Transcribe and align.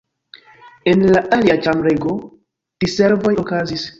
En 0.93 1.03
la 1.15 1.21
alia 1.37 1.57
ĉambrego 1.67 2.17
diservoj 2.85 3.37
okazis. 3.45 3.89